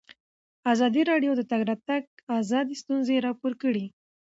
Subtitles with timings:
[0.73, 2.03] ازادي راډیو د د تګ راتګ
[2.39, 3.85] ازادي ستونزې راپور کړي.